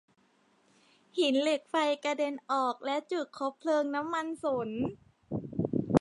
[1.19, 4.69] หินเหล็กไฟได้กระเด็นออกและจุดคบเพลิงน้ำมันสน